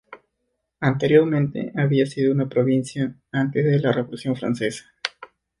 Anteriormente 0.79 1.71
había 1.75 2.07
sido 2.07 2.33
una 2.33 2.49
provincia 2.49 3.13
antes 3.31 3.63
de 3.63 3.79
la 3.81 3.91
Revolución 3.91 4.35
Francesa. 4.35 4.85